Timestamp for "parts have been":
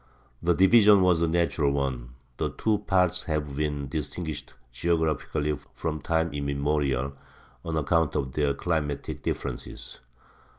2.87-3.87